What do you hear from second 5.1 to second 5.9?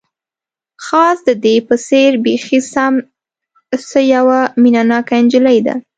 انجلۍ ده.